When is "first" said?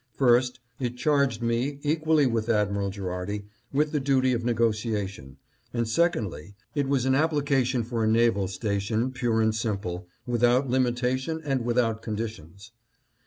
0.15-0.59